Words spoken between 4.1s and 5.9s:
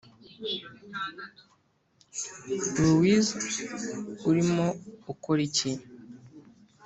urimo ukora iki?